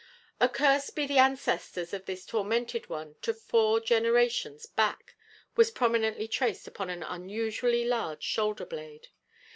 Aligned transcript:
"Accursed 0.41 0.95
be 0.95 1.05
the 1.05 1.19
ancestors 1.19 1.93
of 1.93 2.07
this 2.07 2.25
tormented 2.25 2.89
one 2.89 3.17
to 3.21 3.35
four 3.35 3.79
generations 3.79 4.65
back!" 4.65 5.15
was 5.55 5.69
prominently 5.69 6.27
traced 6.27 6.65
upon 6.67 6.89
an 6.89 7.03
unusually 7.03 7.85
large 7.85 8.23
shoulder 8.23 8.65
blade. 8.65 9.09